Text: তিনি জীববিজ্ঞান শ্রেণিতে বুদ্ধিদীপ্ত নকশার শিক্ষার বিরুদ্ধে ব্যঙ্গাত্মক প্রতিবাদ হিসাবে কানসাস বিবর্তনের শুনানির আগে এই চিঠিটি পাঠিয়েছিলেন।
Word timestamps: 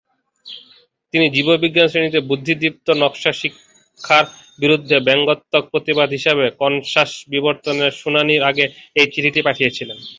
তিনি 1.13 1.25
জীববিজ্ঞান 1.35 1.87
শ্রেণিতে 1.89 2.19
বুদ্ধিদীপ্ত 2.29 2.87
নকশার 3.01 3.35
শিক্ষার 3.41 4.25
বিরুদ্ধে 4.59 4.95
ব্যঙ্গাত্মক 5.07 5.63
প্রতিবাদ 5.71 6.09
হিসাবে 6.17 6.45
কানসাস 6.59 7.11
বিবর্তনের 7.31 7.91
শুনানির 8.01 8.41
আগে 8.49 8.65
এই 8.95 9.07
চিঠিটি 9.13 9.41
পাঠিয়েছিলেন। 9.47 9.97